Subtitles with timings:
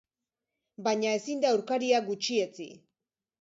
[0.87, 2.69] Baina ezin da aurkaria gutxietsi.